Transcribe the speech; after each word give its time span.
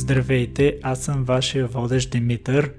Здравейте, 0.00 0.78
аз 0.82 1.00
съм 1.00 1.24
вашия 1.24 1.66
водещ 1.66 2.10
Димитър 2.10 2.72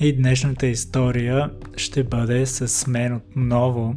и 0.00 0.16
днешната 0.16 0.66
история 0.66 1.50
ще 1.76 2.04
бъде 2.04 2.46
с 2.46 2.86
мен 2.86 3.14
отново 3.14 3.96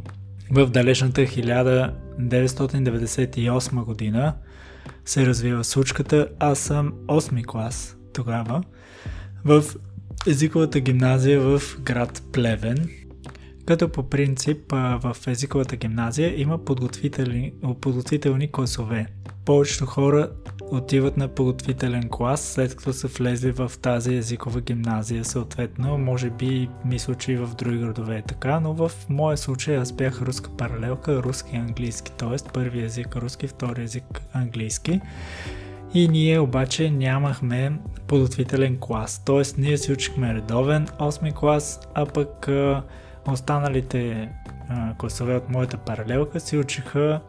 в 0.50 0.66
далечната 0.66 1.20
1998 1.20 3.84
година 3.84 4.34
се 5.04 5.26
развива 5.26 5.64
случката. 5.64 6.28
Аз 6.38 6.58
съм 6.58 6.92
8 7.06 7.46
клас 7.46 7.96
тогава 8.12 8.62
в 9.44 9.64
езиковата 10.26 10.80
гимназия 10.80 11.40
в 11.40 11.62
град 11.80 12.22
Плевен. 12.32 12.88
Като 13.66 13.88
по 13.88 14.10
принцип 14.10 14.72
в 14.72 15.16
езиковата 15.26 15.76
гимназия 15.76 16.40
има 16.40 16.64
подготвителни, 16.64 17.52
подготвителни 17.80 18.52
класове. 18.52 19.06
Повечето 19.44 19.86
хора 19.86 20.30
отиват 20.70 21.16
на 21.16 21.28
подготвителен 21.28 22.08
клас, 22.10 22.40
след 22.40 22.76
като 22.76 22.92
са 22.92 23.08
влезли 23.08 23.52
в 23.52 23.72
тази 23.82 24.14
езикова 24.14 24.60
гимназия. 24.60 25.24
Съответно, 25.24 25.98
може 25.98 26.30
би 26.30 26.68
ми 26.84 26.98
случи 26.98 27.36
в 27.36 27.54
други 27.54 27.78
градове 27.78 28.16
е 28.16 28.22
така, 28.22 28.60
но 28.60 28.74
в 28.74 28.92
моя 29.08 29.36
случай 29.36 29.76
аз 29.76 29.92
бях 29.92 30.22
руска 30.22 30.50
паралелка, 30.56 31.22
руски 31.22 31.56
и 31.56 31.58
английски, 31.58 32.12
т.е. 32.12 32.52
първи 32.52 32.84
език 32.84 33.16
руски, 33.16 33.48
втори 33.48 33.82
език 33.82 34.22
английски. 34.32 35.00
И 35.94 36.08
ние 36.08 36.38
обаче 36.38 36.90
нямахме 36.90 37.72
подготвителен 38.06 38.78
клас, 38.80 39.24
т.е. 39.24 39.60
ние 39.60 39.78
си 39.78 39.92
учихме 39.92 40.34
редовен 40.34 40.86
8 40.86 41.34
клас, 41.34 41.80
а 41.94 42.06
пък 42.06 42.48
останалите 43.28 44.28
класове 44.98 45.36
от 45.36 45.48
моята 45.48 45.76
паралелка 45.76 46.40
си 46.40 46.58
учиха 46.58 47.20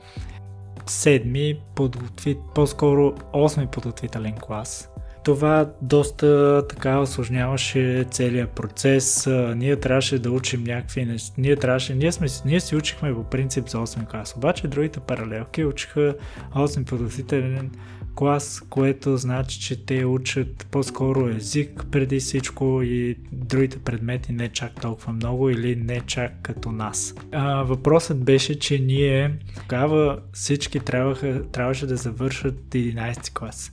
седми, 0.85 1.61
подготви... 1.75 2.37
по-скоро 2.55 3.13
осми 3.33 3.67
подготвителен 3.67 4.37
клас. 4.37 4.89
Това 5.23 5.69
доста 5.81 6.63
така 6.69 6.99
осложняваше 6.99 8.05
целият 8.11 8.49
процес. 8.49 9.27
Ние 9.55 9.75
трябваше 9.75 10.19
да 10.19 10.31
учим 10.31 10.63
някакви 10.63 11.05
неща. 11.05 11.33
Ние, 11.37 11.55
трябваше... 11.55 11.95
ние, 11.95 12.11
сме... 12.11 12.27
ние 12.45 12.59
си 12.59 12.75
учихме 12.75 13.13
по 13.13 13.23
принцип 13.23 13.69
за 13.69 13.77
8 13.77 14.07
клас, 14.11 14.33
обаче 14.37 14.67
другите 14.67 14.99
паралелки 14.99 15.65
учиха 15.65 16.15
8 16.55 16.85
подготвителен 16.85 17.71
клас, 18.15 18.61
което 18.69 19.17
значи, 19.17 19.59
че 19.59 19.85
те 19.85 20.05
учат 20.05 20.67
по-скоро 20.71 21.29
език 21.29 21.85
преди 21.91 22.19
всичко 22.19 22.81
и 22.83 23.15
другите 23.31 23.79
предмети 23.79 24.31
не 24.31 24.49
чак 24.49 24.81
толкова 24.81 25.13
много 25.13 25.49
или 25.49 25.75
не 25.75 26.01
чак 26.01 26.31
като 26.41 26.71
нас. 26.71 27.15
А, 27.31 27.63
въпросът 27.63 28.23
беше, 28.23 28.59
че 28.59 28.79
ние 28.79 29.39
тогава 29.55 30.19
всички 30.33 30.79
трябваха, 30.79 31.43
трябваше 31.51 31.85
да 31.85 31.95
завършат 31.95 32.55
11 32.69 33.33
клас. 33.33 33.71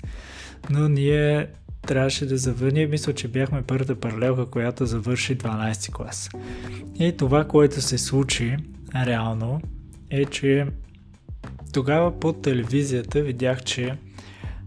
Но 0.71 0.89
ние 0.89 1.47
трябваше 1.87 2.27
да 2.27 2.37
завършим. 2.39 2.75
Ние 2.75 2.87
мисля, 2.87 3.13
че 3.13 3.29
бяхме 3.29 3.63
първата 3.63 3.95
паралелка, 3.95 4.47
която 4.47 4.87
завърши 4.87 5.39
12 5.39 5.93
клас. 5.93 6.31
И 6.99 7.17
това, 7.17 7.45
което 7.45 7.81
се 7.81 7.99
случи 7.99 8.57
реално, 9.07 9.61
е, 10.11 10.25
че 10.25 10.67
тогава 11.73 12.21
по 12.21 12.33
телевизията 12.33 13.23
видях, 13.23 13.63
че 13.63 13.95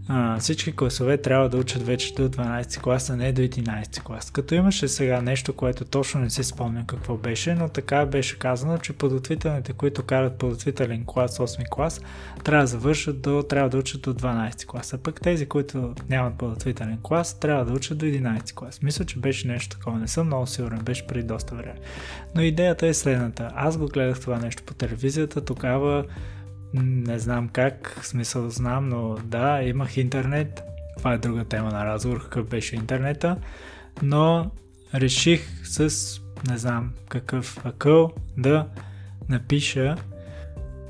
а, 0.08 0.40
всички 0.40 0.76
класове 0.76 1.18
трябва 1.18 1.50
да 1.50 1.58
учат 1.58 1.86
вече 1.86 2.14
до 2.14 2.30
12 2.30 2.82
класа, 2.82 3.18
не 3.18 3.32
до 3.32 3.42
11 3.42 4.04
клас. 4.04 4.32
Като 4.32 4.56
имаше 4.56 4.88
сега 4.88 5.22
нещо, 5.22 5.54
което 5.54 5.86
точно 5.86 6.22
не 6.22 6.30
си 6.30 6.44
спомням 6.44 6.86
какво 6.86 7.18
беше, 7.18 7.56
но 7.56 7.70
така 7.70 8.06
беше 8.06 8.40
казано, 8.40 8.78
че 8.78 8.94
подготвителните, 8.94 9.74
които 9.74 10.04
карат 10.04 10.38
подготвителен 10.38 11.04
клас, 11.06 11.38
8 11.38 11.70
клас, 11.70 12.02
трябва 12.44 12.64
да 12.64 12.68
завършат 12.68 13.22
до, 13.22 13.44
трябва 13.44 13.70
да 13.70 13.78
учат 13.78 14.02
до 14.02 14.14
12 14.14 14.66
класа. 14.66 14.98
Пък 14.98 15.22
тези, 15.22 15.46
които 15.46 15.94
нямат 16.10 16.38
подготвителен 16.38 16.98
клас, 17.04 17.40
трябва 17.40 17.66
да 17.66 17.74
учат 17.74 17.98
до 17.98 18.06
11 18.06 18.54
клас. 18.54 18.82
Мисля, 18.82 19.06
че 19.06 19.20
беше 19.20 19.48
нещо 19.48 19.78
такова. 19.78 20.00
Не 20.00 20.08
съм 20.08 20.28
много 20.28 20.48
сигурен, 20.48 20.80
беше 20.80 21.08
преди 21.08 21.28
доста 21.28 21.56
време. 21.56 21.80
Но 22.36 22.42
идеята 22.42 22.88
е 22.88 22.94
следната. 22.94 23.52
Аз 23.56 23.78
го 23.78 23.88
гледах 23.88 24.20
това 24.20 24.40
нещо 24.40 24.64
по 24.64 24.74
телевизията, 24.74 25.46
тогава 25.46 26.06
не 26.74 27.20
знам 27.20 27.50
как, 27.50 28.00
смисъл 28.04 28.50
знам, 28.50 28.90
но 28.90 29.18
да, 29.24 29.62
имах 29.64 29.98
интернет. 29.98 30.64
Това 30.98 31.14
е 31.14 31.18
друга 31.18 31.46
тема 31.46 31.72
на 31.72 31.86
разговор, 31.86 32.24
какъв 32.24 32.48
беше 32.48 32.76
интернета. 32.76 33.38
Но 34.02 34.52
реших 34.96 35.42
с, 35.64 35.90
не 36.50 36.58
знам 36.58 36.94
какъв 37.10 37.66
акъл, 37.66 38.12
да 38.38 38.68
напиша 39.30 39.96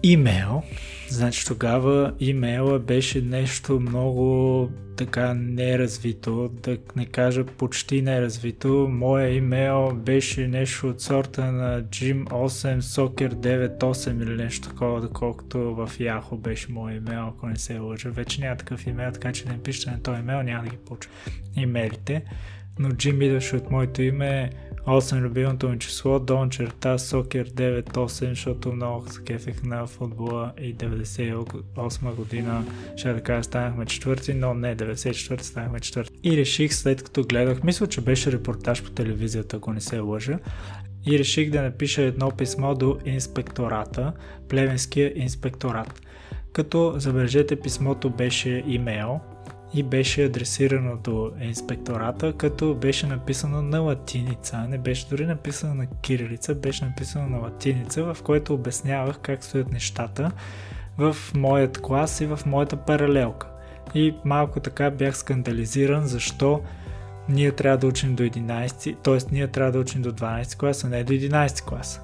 имейл. 0.03 0.63
Значи 1.09 1.45
тогава 1.45 2.13
имейла 2.19 2.79
беше 2.79 3.21
нещо 3.21 3.79
много 3.79 4.69
така 4.97 5.33
неразвито, 5.33 6.51
да 6.63 6.77
не 6.95 7.05
кажа 7.05 7.45
почти 7.45 8.01
неразвито. 8.01 8.87
Моя 8.91 9.35
имейл 9.35 9.91
беше 9.95 10.47
нещо 10.47 10.89
от 10.89 11.01
сорта 11.01 11.51
на 11.51 11.83
Gym8 11.83 12.79
Soccer 12.79 13.33
98 13.79 14.23
или 14.23 14.35
нещо 14.35 14.69
такова, 14.69 15.01
доколкото 15.01 15.75
в 15.75 15.91
Yahoo 15.99 16.37
беше 16.37 16.71
моя 16.71 16.95
имейл, 16.95 17.27
ако 17.27 17.47
не 17.47 17.55
се 17.55 17.79
лъжа. 17.79 18.09
Вече 18.09 18.41
няма 18.41 18.55
такъв 18.55 18.87
имейл, 18.87 19.11
така 19.11 19.31
че 19.31 19.49
не 19.49 19.63
пишете 19.63 19.91
на 19.91 20.03
този 20.03 20.19
имейл, 20.19 20.43
няма 20.43 20.63
да 20.63 20.69
ги 20.69 20.77
получа 20.77 21.09
имейлите. 21.55 22.23
Но 22.79 22.89
Jim 22.89 23.23
идваше 23.23 23.55
от 23.55 23.71
моето 23.71 24.01
име 24.01 24.49
8 24.88 25.21
любимото 25.21 25.69
ми 25.69 25.79
число, 25.79 26.19
Дон 26.19 26.49
черта 26.49 26.97
Сокер 26.97 27.49
98, 27.49 28.29
защото 28.29 28.73
много 28.73 29.09
се 29.09 29.23
кефех 29.23 29.63
на 29.63 29.88
футбола 29.88 30.51
и 30.61 30.75
98 30.75 32.16
година, 32.16 32.66
ще 32.95 33.13
да 33.13 33.21
кажа, 33.21 33.44
станахме 33.44 33.85
четвърти, 33.85 34.33
но 34.33 34.53
не, 34.53 34.75
94 34.75 35.41
станахме 35.41 35.79
четвърти. 35.79 36.13
И 36.23 36.38
реших 36.38 36.73
след 36.73 37.03
като 37.03 37.23
гледах, 37.23 37.63
мисля, 37.63 37.88
че 37.88 38.01
беше 38.01 38.31
репортаж 38.31 38.83
по 38.83 38.89
телевизията, 38.89 39.57
ако 39.57 39.73
не 39.73 39.81
се 39.81 39.99
лъжа, 39.99 40.39
и 41.05 41.19
реших 41.19 41.50
да 41.50 41.61
напиша 41.61 42.01
едно 42.01 42.31
писмо 42.31 42.75
до 42.75 42.97
инспектората, 43.05 44.13
Плевенския 44.50 45.13
инспекторат. 45.15 46.01
Като 46.53 46.94
забележете 46.97 47.55
писмото 47.55 48.09
беше 48.09 48.63
имейл, 48.67 49.19
и 49.73 49.84
беше 49.84 50.23
адресирано 50.23 50.97
до 50.97 51.31
инспектората, 51.41 52.34
като 52.34 52.75
беше 52.75 53.07
написано 53.07 53.61
на 53.61 53.79
латиница, 53.79 54.57
не 54.57 54.78
беше 54.78 55.07
дори 55.09 55.25
написано 55.25 55.75
на 55.75 55.88
кирилица, 56.01 56.56
беше 56.56 56.85
написано 56.85 57.29
на 57.29 57.38
латиница, 57.38 58.03
в 58.03 58.17
което 58.23 58.53
обяснявах 58.53 59.19
как 59.19 59.44
стоят 59.44 59.72
нещата 59.72 60.31
в 60.97 61.16
моят 61.35 61.81
клас 61.81 62.22
и 62.22 62.25
в 62.25 62.39
моята 62.45 62.78
паралелка. 62.78 63.47
И 63.95 64.16
малко 64.25 64.59
така 64.59 64.91
бях 64.91 65.17
скандализиран, 65.17 66.07
защо 66.07 66.62
ние 67.29 67.51
трябва 67.51 67.78
да 67.78 67.88
учим 67.88 68.16
до 68.16 68.23
11, 68.23 68.97
т.е. 69.03 69.17
ние 69.31 69.47
трябва 69.47 69.72
да 69.72 69.79
учим 69.79 70.01
до 70.01 70.12
12 70.12 70.57
класа, 70.57 70.89
не 70.89 71.03
до 71.03 71.13
11 71.13 71.63
класа 71.63 72.02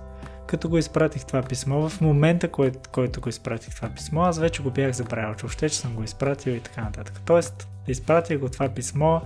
като 0.50 0.70
го 0.70 0.78
изпратих 0.78 1.26
това 1.26 1.42
писмо, 1.42 1.90
в 1.90 2.02
момента, 2.02 2.48
кой, 2.48 2.72
който 2.92 3.22
го 3.22 3.30
изпратих 3.30 3.76
това 3.76 3.90
писмо, 3.90 4.22
аз 4.22 4.40
вече 4.40 4.62
го 4.62 4.72
бях 4.72 4.92
забравил, 4.92 5.36
че 5.36 5.46
още, 5.46 5.70
че 5.70 5.78
съм 5.78 5.94
го 5.94 6.04
изпратил 6.04 6.52
и 6.52 6.60
така 6.60 6.82
нататък. 6.82 7.22
Тоест, 7.26 7.68
изпратих 7.88 8.40
го 8.40 8.50
това 8.50 8.70
писмо, 8.70 9.20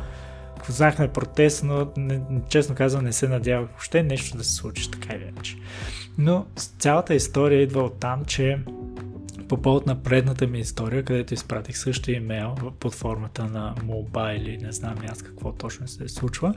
познахме 0.66 1.07
протест, 1.07 1.63
но 1.63 1.91
не, 1.97 2.22
честно 2.50 2.75
казвам 2.75 3.03
не 3.03 3.13
се 3.13 3.28
надявах 3.28 3.69
въобще 3.69 4.03
нещо 4.03 4.38
да 4.38 4.44
се 4.44 4.53
случи 4.53 4.91
така 4.91 5.16
или 5.16 5.28
иначе. 5.28 5.57
Но 6.17 6.45
цялата 6.79 7.16
история 7.16 7.61
идва 7.61 7.84
от 7.84 8.00
там, 8.00 8.25
че 8.25 8.59
по 9.50 9.61
повод 9.61 9.85
на 9.85 10.03
предната 10.03 10.47
ми 10.47 10.59
история, 10.59 11.03
където 11.03 11.34
изпратих 11.34 11.78
също 11.78 12.11
имейл 12.11 12.55
под 12.79 12.95
формата 12.95 13.45
на 13.45 13.75
молба 13.84 14.34
или 14.34 14.57
не 14.57 14.72
знам 14.72 14.95
аз 15.09 15.22
какво 15.22 15.51
точно 15.51 15.88
се 15.88 16.07
случва, 16.07 16.53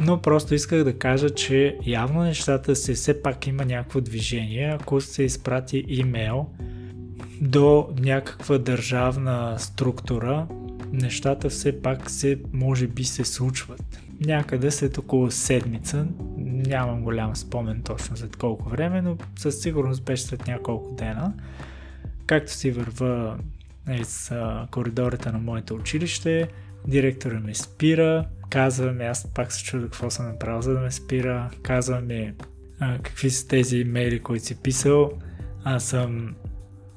но 0.00 0.22
просто 0.22 0.54
исках 0.54 0.84
да 0.84 0.98
кажа, 0.98 1.30
че 1.30 1.78
явно 1.86 2.22
нещата 2.22 2.76
си 2.76 2.94
все 2.94 3.22
пак 3.22 3.46
има 3.46 3.64
някакво 3.64 4.00
движение, 4.00 4.76
ако 4.80 5.00
се 5.00 5.22
изпрати 5.22 5.84
имейл 5.88 6.46
до 7.40 7.88
някаква 7.98 8.58
държавна 8.58 9.54
структура, 9.58 10.46
нещата 10.92 11.48
все 11.48 11.82
пак 11.82 12.10
се, 12.10 12.38
може 12.52 12.86
би 12.86 13.04
се 13.04 13.24
случват. 13.24 14.00
Някъде 14.20 14.70
след 14.70 14.98
около 14.98 15.30
седмица, 15.30 16.06
нямам 16.38 17.02
голям 17.02 17.36
спомен 17.36 17.82
точно 17.82 18.16
след 18.16 18.36
колко 18.36 18.68
време, 18.68 19.02
но 19.02 19.16
със 19.38 19.60
сигурност 19.60 20.04
беше 20.04 20.22
след 20.22 20.46
няколко 20.46 20.94
дена, 20.94 21.32
както 22.26 22.52
си 22.52 22.70
върва 22.70 23.38
из 24.00 24.30
коридорите 24.70 25.32
на 25.32 25.38
моето 25.38 25.74
училище, 25.74 26.48
директора 26.86 27.40
ме 27.40 27.54
спира, 27.54 28.24
казва 28.50 28.92
ми, 28.92 29.04
аз 29.04 29.26
пак 29.34 29.52
се 29.52 29.64
чудя 29.64 29.84
какво 29.84 30.10
съм 30.10 30.26
направил, 30.26 30.62
за 30.62 30.72
да 30.72 30.80
ме 30.80 30.90
спира, 30.90 31.50
казва 31.62 32.00
ми 32.00 32.34
а, 32.80 32.98
какви 32.98 33.30
са 33.30 33.48
тези 33.48 33.78
имейли, 33.78 34.22
които 34.22 34.44
си 34.44 34.62
писал, 34.62 35.12
аз 35.64 35.84
съм 35.84 36.34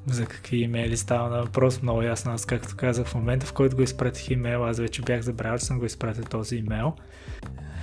за 0.07 0.25
какви 0.25 0.57
имейли 0.57 0.97
става 0.97 1.29
на 1.29 1.41
въпрос, 1.41 1.81
много 1.81 2.01
ясно, 2.01 2.31
аз 2.31 2.45
както 2.45 2.75
казах 2.77 3.07
в 3.07 3.15
момента, 3.15 3.45
в 3.45 3.53
който 3.53 3.75
го 3.75 3.81
изпратих 3.81 4.29
имейл, 4.29 4.65
аз 4.65 4.79
вече 4.79 5.01
бях 5.01 5.21
забравил, 5.21 5.59
че 5.59 5.65
съм 5.65 5.79
го 5.79 5.85
изпратил 5.85 6.23
този 6.23 6.55
имейл. 6.55 6.93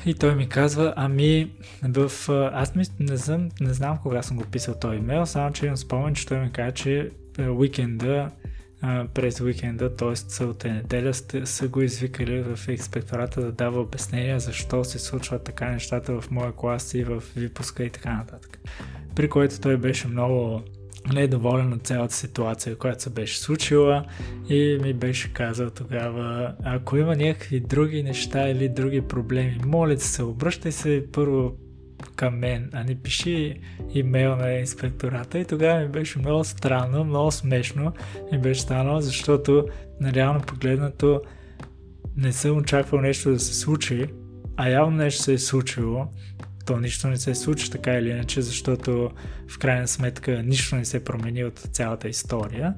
И 0.07 0.15
той 0.15 0.35
ми 0.35 0.49
казва, 0.49 0.93
ами, 0.97 1.53
в... 1.83 2.11
аз 2.53 2.75
ми, 2.75 2.85
не, 3.01 3.17
знам, 3.17 3.49
не 3.61 3.75
знам 3.75 3.99
кога 4.03 4.23
съм 4.23 4.37
го 4.37 4.45
писал 4.45 4.75
този 4.75 4.97
имейл, 4.97 5.27
само 5.27 5.53
че 5.53 5.67
имам 5.67 5.77
спомен, 5.77 6.15
че 6.15 6.27
той 6.27 6.39
ми 6.39 6.53
каза, 6.53 6.73
че 6.73 7.11
уикенда 7.39 8.31
през 9.15 9.41
уикенда, 9.41 9.95
т.е. 9.95 10.15
целата 10.15 10.69
неделя, 10.69 11.15
са 11.45 11.69
го 11.69 11.83
извикали 11.83 12.43
в 12.43 12.69
експектората 12.69 13.41
да 13.41 13.53
дава 13.53 13.81
обяснения 13.81 14.41
защо 14.41 14.85
се 14.85 14.99
случват 14.99 15.45
така 15.45 15.71
нещата 15.71 16.21
в 16.21 16.31
моя 16.31 16.53
клас 16.53 16.95
и 16.95 17.05
в 17.05 17.23
випуска 17.37 17.85
и 17.85 17.91
така 17.91 18.17
нататък. 18.17 18.59
При 19.15 19.29
което 19.29 19.61
той 19.61 19.77
беше 19.77 20.09
много 20.09 20.63
недоволен 21.15 21.73
от 21.73 21.87
цялата 21.87 22.15
ситуация, 22.15 22.77
която 22.77 23.03
се 23.03 23.11
беше 23.11 23.39
случила 23.39 24.05
и 24.49 24.79
ми 24.83 24.93
беше 24.95 25.33
казал 25.33 25.71
тогава, 25.71 26.55
ако 26.65 26.97
има 26.97 27.17
някакви 27.17 27.61
други 27.61 28.03
неща 28.03 28.49
или 28.49 28.69
други 28.69 29.01
проблеми, 29.01 29.61
моля 29.67 29.99
се, 29.99 30.23
обръщай 30.23 30.73
се 30.73 31.07
първо 31.13 31.57
към 32.15 32.39
мен, 32.39 32.71
а 32.73 32.85
не 32.85 32.95
пиши 32.95 33.61
имейл 33.95 34.37
на 34.37 34.53
инспектората. 34.53 35.39
И 35.39 35.45
тогава 35.45 35.81
ми 35.81 35.89
беше 35.89 36.19
много 36.19 36.45
странно, 36.45 37.05
много 37.05 37.31
смешно 37.33 37.93
ми 38.33 38.39
беше 38.39 38.61
станало, 38.61 39.01
защото 39.01 39.67
реално 40.03 40.41
погледнато 40.41 41.23
не 42.17 42.33
съм 42.33 42.57
очаквал 42.57 43.01
нещо 43.01 43.31
да 43.31 43.41
се 43.41 43.55
случи, 43.55 44.07
а 44.57 44.69
явно 44.69 44.97
нещо 44.97 45.23
се 45.23 45.33
е 45.33 45.39
случило 45.39 46.09
то 46.67 46.81
нищо 46.81 47.09
не 47.09 47.17
се 47.17 47.35
случи 47.35 47.71
така 47.71 47.93
или 47.93 48.11
иначе, 48.11 48.43
защото 48.43 49.11
в 49.49 49.59
крайна 49.59 49.89
сметка 49.89 50.43
нищо 50.43 50.77
не 50.77 50.85
се 50.85 51.05
промени 51.05 51.45
от 51.45 51.59
цялата 51.59 52.09
история. 52.09 52.75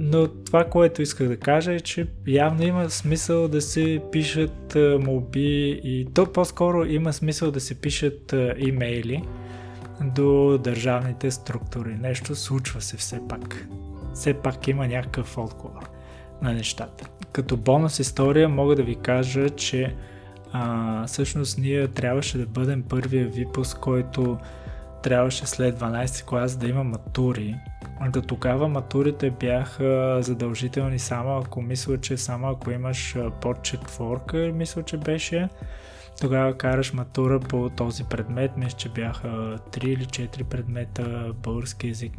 Но 0.00 0.28
това, 0.28 0.64
което 0.64 1.02
исках 1.02 1.28
да 1.28 1.36
кажа 1.36 1.72
е, 1.72 1.80
че 1.80 2.06
явно 2.26 2.62
има 2.62 2.90
смисъл 2.90 3.48
да 3.48 3.60
се 3.60 4.02
пишат 4.12 4.76
моби 5.00 5.80
и 5.84 6.06
то 6.14 6.32
по-скоро 6.32 6.84
има 6.84 7.12
смисъл 7.12 7.50
да 7.50 7.60
се 7.60 7.74
пишат 7.74 8.34
имейли 8.58 9.22
до 10.04 10.58
държавните 10.58 11.30
структури. 11.30 11.96
Нещо 12.00 12.34
случва 12.34 12.80
се 12.80 12.96
все 12.96 13.20
пак. 13.28 13.68
Все 14.14 14.34
пак 14.34 14.68
има 14.68 14.88
някакъв 14.88 15.38
отговор 15.38 15.90
на 16.42 16.52
нещата. 16.52 17.08
Като 17.32 17.56
бонус 17.56 17.98
история 17.98 18.48
мога 18.48 18.76
да 18.76 18.82
ви 18.82 18.96
кажа, 18.96 19.50
че 19.50 19.94
а, 20.52 21.06
всъщност 21.06 21.58
ние 21.58 21.88
трябваше 21.88 22.38
да 22.38 22.46
бъдем 22.46 22.82
първия 22.82 23.28
випуск, 23.28 23.78
който 23.78 24.38
трябваше 25.02 25.46
след 25.46 25.78
12 25.78 26.24
клас 26.24 26.56
да 26.56 26.68
има 26.68 26.84
матури. 26.84 27.54
До 28.06 28.22
тогава 28.22 28.68
матурите 28.68 29.30
бяха 29.30 30.18
задължителни 30.20 30.98
само 30.98 31.38
ако 31.38 31.62
мисля, 31.62 31.98
че 31.98 32.16
само 32.16 32.48
ако 32.48 32.70
имаш 32.70 33.16
под 33.40 33.62
четворка, 33.62 34.36
мисля, 34.54 34.82
че 34.82 34.96
беше. 34.96 35.48
Тогава 36.20 36.58
караш 36.58 36.92
матура 36.92 37.40
по 37.40 37.70
този 37.70 38.04
предмет. 38.04 38.56
Мисля, 38.56 38.76
че 38.76 38.88
бяха 38.88 39.28
3 39.70 39.84
или 39.84 40.04
4 40.04 40.44
предмета 40.44 41.32
български 41.42 41.88
език, 41.88 42.12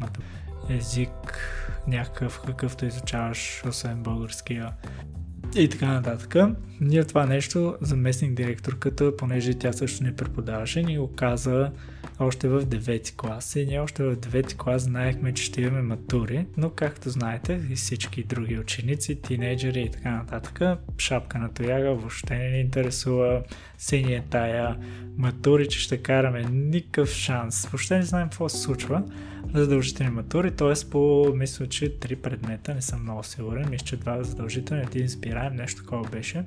език 0.68 1.38
някакъв, 1.86 2.40
какъвто 2.46 2.86
изучаваш, 2.86 3.62
освен 3.68 4.02
българския. 4.02 4.72
И 5.56 5.68
така 5.68 5.86
нататък. 5.86 6.34
Ние 6.80 7.04
това 7.04 7.26
нещо, 7.26 7.76
заместник 7.80 8.34
директорката, 8.34 9.16
понеже 9.16 9.58
тя 9.58 9.72
също 9.72 10.04
не 10.04 10.16
преподаваше, 10.16 10.82
ни 10.82 10.98
го 10.98 11.12
каза 11.14 11.70
още 12.20 12.48
в 12.48 12.66
9 12.66 13.16
клас. 13.16 13.56
И 13.56 13.66
ние 13.66 13.80
още 13.80 14.02
в 14.04 14.16
9 14.16 14.56
клас 14.56 14.82
знаехме, 14.82 15.34
че 15.34 15.42
ще 15.42 15.60
имаме 15.60 15.82
матури, 15.82 16.46
но 16.56 16.70
както 16.70 17.10
знаете 17.10 17.60
и 17.70 17.74
всички 17.74 18.24
други 18.24 18.58
ученици, 18.58 19.22
тинейджери 19.22 19.80
и 19.80 19.90
така 19.90 20.10
нататък, 20.10 20.60
шапка 20.98 21.38
на 21.38 21.52
тояга 21.54 21.94
въобще 21.94 22.38
не 22.38 22.50
ни 22.50 22.60
интересува, 22.60 23.42
синия 23.78 24.24
тая, 24.30 24.76
матури, 25.16 25.68
че 25.68 25.80
ще 25.80 26.02
караме 26.02 26.44
никакъв 26.50 27.10
шанс. 27.10 27.66
Въобще 27.66 27.96
не 27.96 28.02
знаем 28.02 28.28
какво 28.28 28.48
се 28.48 28.60
случва 28.60 29.02
задължителни 29.54 30.10
матури, 30.10 30.50
т.е. 30.50 30.90
по, 30.90 31.32
мисля, 31.36 31.66
че 31.66 31.98
три 31.98 32.16
предмета, 32.16 32.74
не 32.74 32.82
съм 32.82 33.02
много 33.02 33.22
сигурен, 33.22 33.70
мисля, 33.70 33.86
че 33.86 33.96
два 33.96 34.22
задължителни, 34.22 34.82
един 34.82 35.04
избираем, 35.04 35.54
нещо 35.54 35.82
такова 35.82 36.08
беше. 36.10 36.44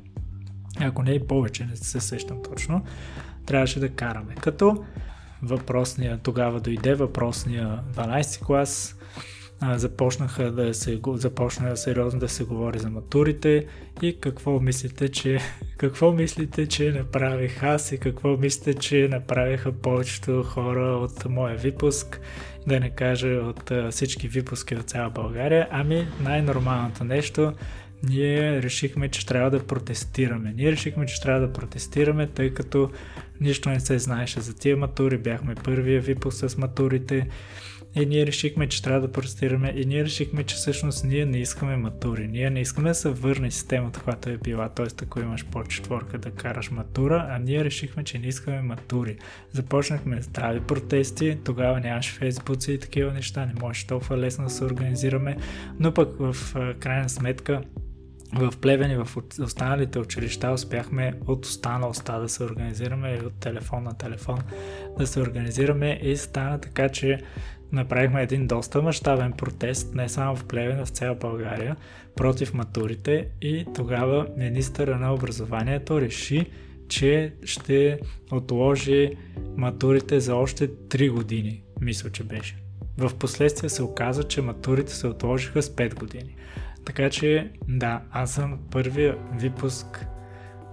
Ако 0.80 1.04
не 1.04 1.12
и 1.12 1.28
повече, 1.28 1.66
не 1.66 1.76
се 1.76 2.00
сещам 2.00 2.38
точно, 2.44 2.86
трябваше 3.46 3.80
да 3.80 3.90
караме. 3.90 4.36
Като 4.36 4.86
въпросния, 5.44 6.20
тогава 6.24 6.60
дойде 6.60 6.94
въпросния 6.94 7.80
12 7.96 8.46
клас, 8.46 8.96
започнаха 9.76 10.52
да 10.52 10.74
се, 10.74 11.00
започна 11.14 11.78
сериозно 11.78 12.20
да 12.20 12.30
се 12.30 12.44
говори 12.44 12.80
за 12.80 12.90
матурите 12.90 13.66
и 14.02 14.20
какво 14.20 14.60
мислите, 14.60 15.10
че, 15.10 15.40
какво 15.78 16.12
мислите, 16.12 16.68
че 16.68 16.92
направих 16.92 17.64
аз 17.64 17.92
и 17.92 17.98
какво 17.98 18.38
мислите, 18.38 18.74
че 18.74 19.08
направиха 19.12 19.72
повечето 19.72 20.44
хора 20.44 20.98
от 20.98 21.26
моя 21.26 21.58
випуск 21.58 22.20
да 22.68 22.80
не 22.80 22.90
кажа 22.90 23.28
от 23.28 23.72
всички 23.92 24.28
випуски 24.28 24.76
от 24.76 24.90
цяла 24.90 25.10
България. 25.10 25.68
Ами 25.72 26.08
най-нормалното 26.22 27.04
нещо, 27.04 27.54
ние 28.04 28.62
решихме, 28.62 29.10
че 29.10 29.26
трябва 29.26 29.52
да 29.52 29.68
протестираме. 29.68 30.54
Ние 30.58 30.72
решихме, 30.72 31.06
че 31.06 31.22
трябва 31.22 31.48
да 31.48 31.54
протестираме, 31.54 32.28
тъй 32.28 32.54
като 32.54 32.92
нищо 33.42 33.70
не 33.70 33.80
се 33.80 34.00
знаеше 34.00 34.42
за 34.42 34.56
тия 34.56 34.78
матури. 34.78 35.18
Бяхме 35.18 35.56
първия 35.56 36.02
випуск 36.02 36.50
с 36.50 36.58
матурите 36.58 37.28
и 37.96 38.06
ние 38.06 38.26
решихме, 38.26 38.68
че 38.68 38.84
трябва 38.84 39.02
да 39.02 39.12
протестираме 39.12 39.74
и 39.76 39.86
ние 39.86 40.04
решихме, 40.04 40.44
че 40.44 40.56
всъщност 40.56 41.04
ние 41.04 41.26
не 41.26 41.38
искаме 41.38 41.78
матури. 41.78 42.28
Ние 42.28 42.50
не 42.50 42.62
искаме 42.62 42.90
да 42.90 42.96
се 42.96 43.10
върне 43.10 43.52
системата, 43.52 44.00
която 44.00 44.30
е 44.30 44.38
била, 44.38 44.70
т.е. 44.70 44.86
ако 45.04 45.20
имаш 45.20 45.46
по 45.46 45.64
четворка 45.64 46.18
да 46.18 46.32
караш 46.32 46.72
матура, 46.72 47.28
а 47.30 47.40
ние 47.40 47.64
решихме, 47.64 48.04
че 48.04 48.20
не 48.20 48.28
искаме 48.28 48.62
матури. 48.62 49.18
Започнахме 49.52 50.22
здрави 50.22 50.60
протести, 50.60 51.38
тогава 51.44 51.80
нямаше 51.80 52.14
фейсбуци 52.14 52.72
и 52.72 52.80
такива 52.80 53.14
неща, 53.14 53.46
не 53.46 53.54
можеше 53.62 53.88
толкова 53.88 54.18
лесно 54.18 54.44
да 54.44 54.50
се 54.50 54.64
организираме, 54.64 55.38
но 55.80 55.94
пък 55.94 56.10
в 56.20 56.36
крайна 56.80 57.10
сметка 57.10 57.62
в 58.36 58.54
Плевен 58.62 58.92
и 58.92 58.96
в 58.96 59.08
останалите 59.42 60.00
училища 60.00 60.52
успяхме 60.52 61.14
от 61.28 61.46
уста 61.46 61.78
на 61.78 61.88
уста 61.88 62.20
да 62.20 62.30
се 62.30 62.44
организираме 62.44 63.20
и 63.22 63.26
от 63.26 63.34
телефон 63.34 63.84
на 63.84 63.98
телефон 63.98 64.40
да 64.98 65.08
се 65.08 65.20
организираме 65.20 66.00
и 66.02 66.18
стана 66.18 66.60
така, 66.60 66.90
че 66.90 67.20
направихме 67.72 68.24
един 68.24 68.48
доста 68.48 68.82
мащабен 68.82 69.32
протест, 69.32 69.96
не 69.96 70.10
само 70.10 70.36
в 70.36 70.46
Плевен, 70.46 70.80
а 70.80 70.86
в 70.86 70.90
цяла 70.90 71.16
България, 71.16 71.76
против 72.16 72.54
матурите 72.54 73.28
и 73.42 73.66
тогава 73.76 74.28
министъра 74.38 74.98
на 74.98 75.14
образованието 75.14 76.02
реши, 76.02 76.46
че 76.88 77.34
ще 77.44 78.00
отложи 78.32 79.12
матурите 79.58 80.20
за 80.20 80.36
още 80.36 80.68
3 80.68 81.12
години, 81.12 81.64
мисля, 81.82 82.10
че 82.10 82.24
беше. 82.24 82.58
В 82.98 83.16
последствие 83.16 83.70
се 83.70 83.84
оказа, 83.84 84.24
че 84.24 84.42
матурите 84.42 84.94
се 84.94 85.08
отложиха 85.08 85.64
с 85.64 85.70
5 85.70 85.96
години. 85.96 86.36
Така 86.86 87.10
че, 87.10 87.52
да, 87.68 88.02
аз 88.12 88.32
съм 88.32 88.60
първия 88.72 89.18
випуск, 89.34 90.06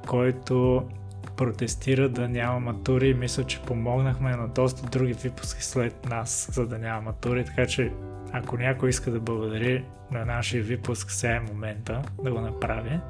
който 0.08 0.88
протестира 1.36 2.08
да 2.08 2.28
няма 2.28 2.60
матури 2.60 3.08
и 3.08 3.14
мисля, 3.14 3.44
че 3.44 3.62
помогнахме 3.62 4.36
на 4.36 4.48
доста 4.48 4.88
други 4.90 5.12
випуски 5.12 5.64
след 5.64 6.08
нас, 6.08 6.48
за 6.52 6.66
да 6.66 6.78
няма 6.78 7.00
матури, 7.00 7.44
така 7.44 7.66
че 7.66 7.92
ако 8.32 8.56
някой 8.56 8.88
иска 8.88 9.10
да 9.10 9.20
благодари 9.20 9.84
на 10.10 10.24
нашия 10.24 10.62
випуск, 10.62 11.10
сега 11.10 11.34
е 11.34 11.40
момента 11.40 12.02
да 12.24 12.30
го 12.30 12.40
направи. 12.40 13.00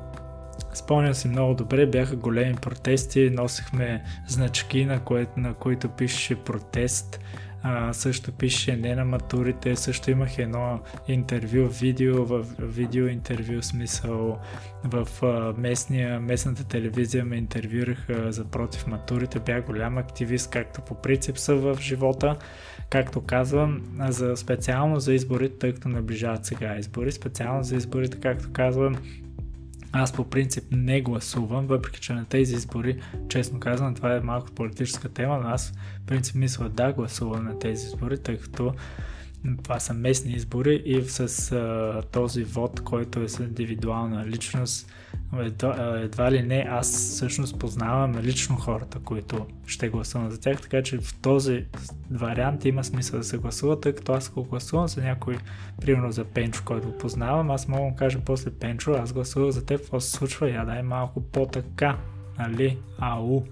Спомням 0.75 1.15
си 1.15 1.29
много 1.29 1.55
добре, 1.55 1.87
бяха 1.87 2.17
големи 2.17 2.55
протести, 2.55 3.31
носихме 3.31 4.05
значки, 4.29 4.85
на, 4.85 5.00
кое, 5.00 5.27
на 5.37 5.55
които 5.55 5.89
пишеше 5.89 6.35
протест. 6.35 7.21
А, 7.62 7.93
също 7.93 8.33
пише 8.33 8.77
не 8.77 8.95
на 8.95 9.05
матурите, 9.05 9.77
също 9.77 10.11
имах 10.11 10.39
едно 10.39 10.81
интервю, 11.09 11.67
видео, 11.67 12.25
в 12.25 12.47
видео 12.59 13.07
интервю 13.07 13.62
смисъл 13.62 14.39
в 14.85 15.09
а, 15.23 15.55
местния, 15.61 16.21
местната 16.21 16.65
телевизия 16.65 17.25
ме 17.25 17.37
интервюраха 17.37 18.33
за 18.33 18.45
против 18.45 18.87
матурите, 18.87 19.39
бях 19.39 19.67
голям 19.67 19.99
активист, 19.99 20.50
както 20.50 20.81
по 20.81 20.95
принцип 20.95 21.39
са 21.39 21.55
в 21.55 21.79
живота, 21.81 22.37
както 22.91 23.21
казвам, 23.21 23.83
за 24.09 24.37
специално 24.37 25.00
за 25.00 25.15
изборите, 25.15 25.59
тъй 25.59 25.73
като 25.73 25.89
наближават 25.89 26.47
сега 26.47 26.77
избори, 26.79 27.12
специално 27.12 27.62
за 27.62 27.77
изборите, 27.77 28.21
както 28.21 28.53
казвам, 28.53 28.97
аз 29.92 30.12
по 30.12 30.25
принцип 30.25 30.64
не 30.70 31.00
гласувам, 31.00 31.66
въпреки 31.66 32.00
че 32.00 32.12
на 32.12 32.25
тези 32.25 32.54
избори, 32.54 33.00
честно 33.28 33.61
казвам, 33.61 33.94
това 33.94 34.14
е 34.14 34.20
малко 34.20 34.52
политическа 34.52 35.09
тема, 35.09 35.38
но 35.42 35.49
аз 35.49 35.73
в 36.02 36.06
принцип 36.06 36.35
мисля 36.35 36.68
да 36.68 36.92
гласувам 36.92 37.44
на 37.44 37.59
тези 37.59 37.87
избори, 37.87 38.18
тъй 38.18 38.38
като 38.38 38.75
това 39.62 39.80
са 39.80 39.94
местни 39.94 40.32
избори 40.32 40.82
и 40.85 41.02
с 41.02 41.52
а, 41.52 42.02
този 42.12 42.44
вод, 42.44 42.80
който 42.80 43.20
е 43.20 43.28
с 43.28 43.38
индивидуална 43.38 44.26
личност, 44.26 44.92
едва, 45.38 46.00
едва 46.02 46.32
ли 46.32 46.42
не, 46.42 46.66
аз 46.70 46.88
всъщност 46.88 47.59
познавам 47.59 48.18
лично 48.20 48.56
хората, 48.56 48.99
които 48.99 49.47
ще 49.66 49.88
гласувам 49.88 50.30
за 50.30 50.40
тях, 50.40 50.61
така 50.61 50.82
че 50.82 50.99
в 50.99 51.18
този 51.23 51.64
вариант 52.11 52.64
има 52.64 52.85
смисъл 52.85 53.18
да 53.18 53.25
се 53.25 53.38
гласува, 53.38 53.80
тъй 53.80 53.94
като 53.94 54.12
аз 54.12 54.28
ако 54.28 54.44
гласувам 54.44 54.88
за 54.88 55.02
някой, 55.02 55.38
примерно 55.80 56.12
за 56.12 56.25
Пенчо, 56.25 56.62
който 56.64 56.88
го 56.88 56.99
познавам, 56.99 57.50
аз 57.50 57.68
мога 57.68 57.90
да 57.90 57.97
кажа 57.97 58.18
после 58.26 58.50
Пенчо, 58.50 58.92
аз 58.92 59.12
гласувах 59.12 59.50
за 59.50 59.66
теб, 59.66 59.80
какво 59.80 60.00
се 60.00 60.11
случва, 60.11 60.50
я 60.50 60.64
дай 60.64 60.82
малко 60.82 61.20
по-така, 61.20 61.99
нали, 62.38 62.78
ау. 62.99 63.44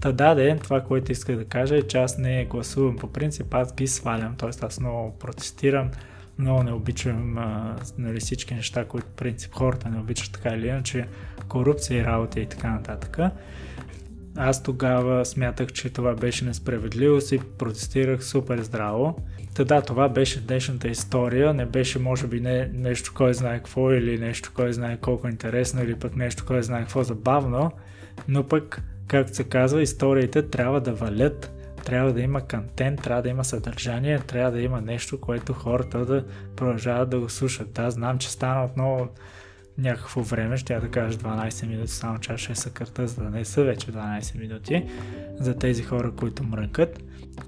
Та 0.00 0.12
даде, 0.12 0.58
това, 0.62 0.80
което 0.80 1.12
исках 1.12 1.36
да 1.36 1.44
кажа 1.44 1.76
е, 1.76 1.82
че 1.82 1.98
аз 1.98 2.18
не 2.18 2.44
гласувам 2.44 2.96
по 2.96 3.06
принцип, 3.06 3.54
аз 3.54 3.74
ги 3.74 3.86
свалям, 3.86 4.36
т.е. 4.36 4.50
аз 4.66 4.80
много 4.80 5.18
протестирам, 5.18 5.90
много 6.38 6.62
не 6.62 6.72
обичам 6.72 7.38
а, 7.38 7.76
нали, 7.98 8.20
всички 8.20 8.54
неща, 8.54 8.84
които 8.84 9.06
в 9.06 9.16
принцип 9.16 9.54
хората 9.54 9.88
не 9.88 9.98
обичат 9.98 10.32
така 10.32 10.48
или 10.48 10.68
иначе, 10.68 11.06
корупция 11.48 12.00
и 12.00 12.04
работа 12.04 12.40
и 12.40 12.46
така 12.46 12.70
нататък. 12.70 13.18
Аз 14.36 14.62
тогава 14.62 15.24
смятах, 15.24 15.72
че 15.72 15.90
това 15.90 16.14
беше 16.14 16.44
несправедливо 16.44 17.18
и 17.32 17.38
протестирах 17.58 18.24
супер 18.24 18.62
здраво. 18.62 19.16
Та 19.54 19.64
да, 19.64 19.82
това 19.82 20.08
беше 20.08 20.40
днешната 20.40 20.88
история, 20.88 21.54
не 21.54 21.66
беше 21.66 21.98
може 21.98 22.26
би 22.26 22.40
не, 22.40 22.70
нещо 22.74 23.12
кой 23.14 23.34
знае 23.34 23.56
какво 23.56 23.92
или 23.92 24.18
нещо 24.18 24.52
кой 24.54 24.72
знае 24.72 24.96
колко 24.96 25.28
интересно 25.28 25.82
или 25.82 25.94
пък 25.94 26.16
нещо 26.16 26.44
кой 26.46 26.62
знае 26.62 26.80
какво 26.80 27.02
забавно, 27.02 27.70
но 28.28 28.48
пък, 28.48 28.82
както 29.06 29.34
се 29.34 29.44
казва, 29.44 29.82
историите 29.82 30.48
трябва 30.48 30.80
да 30.80 30.92
валят, 30.92 31.52
трябва 31.84 32.12
да 32.12 32.20
има 32.20 32.40
контент, 32.40 33.02
трябва 33.02 33.22
да 33.22 33.28
има 33.28 33.44
съдържание, 33.44 34.18
трябва 34.18 34.50
да 34.52 34.60
има 34.60 34.80
нещо, 34.80 35.20
което 35.20 35.52
хората 35.52 36.04
да 36.06 36.24
продължават 36.56 37.10
да 37.10 37.20
го 37.20 37.28
слушат. 37.28 37.78
Аз 37.78 37.94
знам, 37.94 38.18
че 38.18 38.30
стана 38.30 38.64
отново 38.64 39.08
някакво 39.78 40.22
време, 40.22 40.56
ще 40.56 40.72
я 40.74 40.80
да 40.80 40.88
кажа 40.88 41.18
12 41.18 41.66
минути, 41.66 41.90
само 41.90 42.18
че 42.18 42.36
ще 42.36 42.54
съкърта, 42.54 43.06
за 43.06 43.22
да 43.22 43.30
не 43.30 43.44
са 43.44 43.64
вече 43.64 43.92
12 43.92 44.38
минути 44.38 44.86
за 45.40 45.58
тези 45.58 45.82
хора, 45.82 46.12
които 46.16 46.44
мрънкат. 46.44 47.02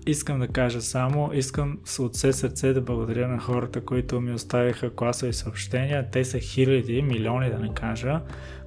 Искам 0.06 0.38
да 0.38 0.48
кажа 0.48 0.82
само, 0.82 1.30
искам 1.34 1.78
от 1.98 2.14
все 2.14 2.32
сърце 2.32 2.72
да 2.72 2.80
благодаря 2.80 3.28
на 3.28 3.38
хората, 3.38 3.80
които 3.80 4.20
ми 4.20 4.32
оставиха 4.32 4.94
класови 4.94 5.32
съобщения. 5.32 6.10
Те 6.10 6.24
са 6.24 6.38
хиляди, 6.38 7.02
милиони 7.02 7.50
да 7.50 7.58
не 7.58 7.74
кажа. 7.74 8.20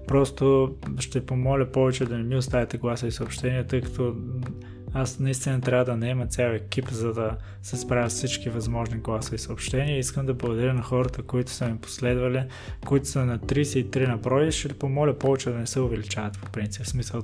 Просто 0.07 0.75
ще 0.99 1.25
помоля 1.25 1.71
повече 1.71 2.05
да 2.05 2.17
не 2.17 2.23
ми 2.23 2.35
оставяте 2.35 2.77
гласови 2.77 3.11
съобщения, 3.11 3.67
тъй 3.67 3.81
като 3.81 4.15
аз 4.93 5.19
наистина 5.19 5.61
трябва 5.61 5.85
да 5.85 5.97
наема 5.97 6.27
цял 6.27 6.51
екип, 6.51 6.89
за 6.89 7.13
да 7.13 7.37
се 7.61 7.77
справя 7.77 8.09
с 8.09 8.13
всички 8.13 8.49
възможни 8.49 8.97
гласови 8.97 9.37
съобщения. 9.37 9.97
Искам 9.97 10.25
да 10.25 10.33
благодаря 10.33 10.73
на 10.73 10.81
хората, 10.81 11.23
които 11.23 11.51
са 11.51 11.67
ми 11.67 11.77
последвали, 11.77 12.43
които 12.85 13.07
са 13.07 13.25
на 13.25 13.39
33 13.39 14.07
на 14.07 14.17
брой. 14.17 14.51
Ще 14.51 14.73
помоля 14.73 15.19
повече 15.19 15.49
да 15.49 15.57
не 15.57 15.67
се 15.67 15.79
увеличават 15.79 16.39
по 16.39 16.51
принцип. 16.51 16.83
В 16.83 16.89
смисъл, 16.89 17.21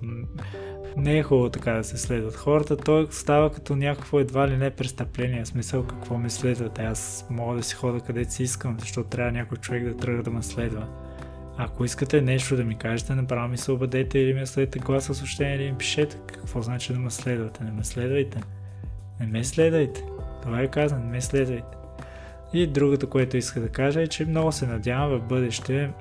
не 0.97 1.17
е 1.17 1.23
хубаво 1.23 1.49
така 1.49 1.71
да 1.71 1.83
се 1.83 1.97
следват 1.97 2.35
хората. 2.35 2.77
Той 2.77 3.07
става 3.11 3.51
като 3.51 3.75
някакво 3.75 4.19
едва 4.19 4.47
ли 4.47 4.57
не 4.57 4.69
престъпление. 4.69 5.43
В 5.43 5.47
смисъл 5.47 5.87
какво 5.87 6.17
ме 6.17 6.29
следвате. 6.29 6.81
Аз 6.81 7.25
мога 7.29 7.57
да 7.57 7.63
си 7.63 7.75
хода 7.75 7.99
където 7.99 8.33
си 8.33 8.43
искам, 8.43 8.77
защото 8.79 9.09
трябва 9.09 9.31
някой 9.31 9.57
човек 9.57 9.83
да 9.83 9.97
тръгва 9.97 10.23
да 10.23 10.31
ме 10.31 10.43
следва. 10.43 11.04
Ако 11.57 11.85
искате 11.85 12.21
нещо 12.21 12.55
да 12.55 12.63
ми 12.63 12.77
кажете, 12.77 13.15
направо 13.15 13.47
ми 13.47 13.57
се 13.57 13.71
обадете 13.71 14.19
или 14.19 14.33
ми 14.33 14.41
оставите 14.41 14.79
гласа 14.79 15.15
съобщение 15.15 15.55
или 15.55 15.71
ми 15.71 15.77
пишете. 15.77 16.17
Какво 16.27 16.61
значи 16.61 16.93
да 16.93 16.99
ме 16.99 17.11
следвате? 17.11 17.63
Не 17.63 17.71
ме 17.71 17.83
следвайте. 17.83 18.41
Не 19.19 19.25
ме 19.25 19.43
следвайте. 19.43 20.03
Това 20.41 20.61
е 20.61 20.67
казано, 20.67 21.05
не 21.05 21.11
ме 21.11 21.21
следвайте. 21.21 21.77
И 22.53 22.67
другото, 22.67 23.09
което 23.09 23.37
иска 23.37 23.61
да 23.61 23.69
кажа 23.69 24.01
е, 24.01 24.07
че 24.07 24.25
много 24.25 24.51
се 24.51 24.67
надявам 24.67 25.19
в 25.19 25.27
бъдеще, 25.27 25.91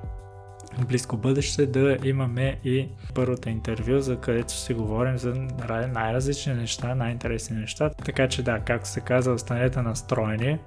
в 0.77 0.85
близко 0.87 1.17
бъдеще 1.17 1.65
да 1.65 1.97
имаме 2.03 2.59
и 2.63 2.87
първото 3.13 3.49
интервю, 3.49 3.99
за 3.99 4.17
където 4.17 4.53
ще 4.53 4.73
говорим 4.73 5.17
за 5.17 5.33
най-различни 5.93 6.53
неща, 6.53 6.95
най-интересни 6.95 7.57
неща. 7.57 7.89
Така 7.89 8.27
че 8.27 8.43
да, 8.43 8.59
както 8.59 8.89
се 8.89 9.01
казва, 9.01 9.33
останете 9.33 9.81
настроени 9.81 10.59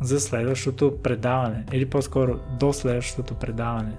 за 0.00 0.20
следващото 0.20 0.98
предаване 1.02 1.64
или 1.72 1.86
по-скоро 1.86 2.40
до 2.60 2.72
следващото 2.72 3.34
предаване. 3.34 3.92